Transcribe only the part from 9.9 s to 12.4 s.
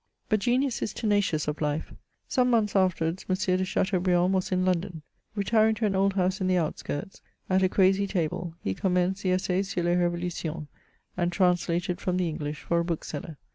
Revolutions, and translated from the